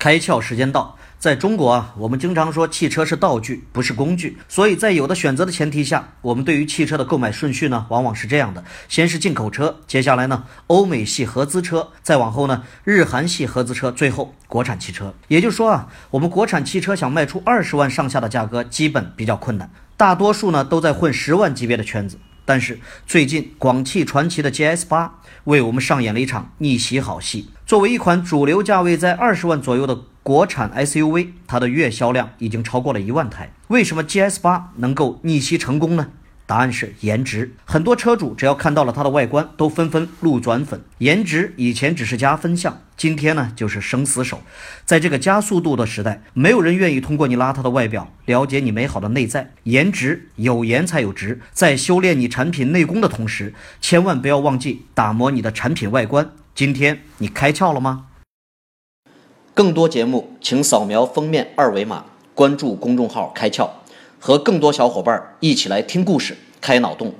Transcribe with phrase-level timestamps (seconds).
[0.00, 4.38] 开窍时间到，在中国啊，我们经常说汽车是道具，不是工具。
[4.48, 15.12] 所以在有的选择的前提下，我们对于汽车的购买顺序呢，往往是这样的：先是进口车，接下来呢，欧美系合资车，再往后呢，日韩系合资车，最后国产汽车。
[15.28, 22.18] 也就是说啊，我们国产汽车想卖出二十万上下的价格，基本比较困难，大多数呢都在混十万级别的圈子。
[22.50, 27.48] 但是最近广汽传祺的 GS 八为我们上演了一场逆袭好戏。
[27.64, 33.52] 作为一款主流价位在二十万左右的国产 SUV，它的月销量已经超过了一万台。
[33.68, 36.08] 为什么 GS 八能够逆袭成功呢？
[36.50, 37.54] 答案是颜值。
[37.64, 40.82] 很多车主只要看到了它的外观，都纷纷路转粉。
[40.98, 44.40] 颜值以前只是加分项，今天呢就是生死手。
[44.84, 49.52] 在这个加速度的时代，没有人愿意通过你邋遢的外表了解你美好的内在。
[49.62, 51.40] 颜值有颜才有值。
[51.52, 56.32] 在修炼你产品内功的同时，千万不要忘记打磨你的产品外观。
[56.56, 58.06] 今天你开窍了吗？
[59.54, 63.68] 更多节目，请扫描封面二维码，关注公众号“开窍”，
[64.20, 67.12] 和更多小伙伴一起来听故事、开脑洞。